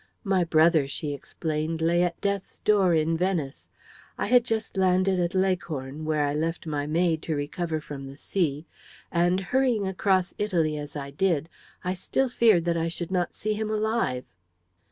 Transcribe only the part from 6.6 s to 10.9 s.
my maid to recover from the sea, and hurrying across Italy